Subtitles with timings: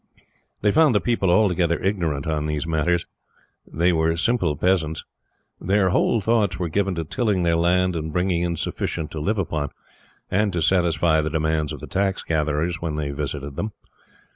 [0.61, 3.05] They found the people altogether ignorant on these matters.
[3.71, 5.05] They were simple peasants.
[5.59, 9.37] Their whole thoughts were given to tilling their land, and bringing in sufficient to live
[9.37, 9.69] upon,
[10.31, 13.73] and to satisfy the demands of the tax gatherers when they visited them.